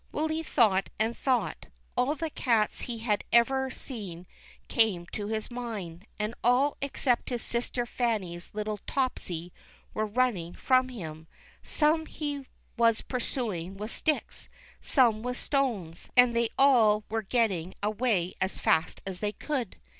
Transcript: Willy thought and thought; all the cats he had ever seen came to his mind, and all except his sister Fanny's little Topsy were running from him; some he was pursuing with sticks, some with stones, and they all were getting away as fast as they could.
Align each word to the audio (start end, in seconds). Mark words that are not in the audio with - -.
Willy 0.11 0.41
thought 0.41 0.89
and 0.97 1.15
thought; 1.15 1.67
all 1.95 2.15
the 2.15 2.31
cats 2.31 2.81
he 2.81 2.97
had 2.97 3.23
ever 3.31 3.69
seen 3.69 4.25
came 4.67 5.05
to 5.11 5.27
his 5.27 5.51
mind, 5.51 6.07
and 6.17 6.33
all 6.43 6.75
except 6.81 7.29
his 7.29 7.43
sister 7.43 7.85
Fanny's 7.85 8.49
little 8.51 8.79
Topsy 8.87 9.53
were 9.93 10.07
running 10.07 10.53
from 10.55 10.89
him; 10.89 11.27
some 11.61 12.07
he 12.07 12.47
was 12.77 13.01
pursuing 13.01 13.77
with 13.77 13.91
sticks, 13.91 14.49
some 14.81 15.21
with 15.21 15.37
stones, 15.37 16.09
and 16.17 16.35
they 16.35 16.49
all 16.57 17.03
were 17.07 17.21
getting 17.21 17.75
away 17.83 18.33
as 18.41 18.59
fast 18.59 19.03
as 19.05 19.19
they 19.19 19.31
could. 19.33 19.75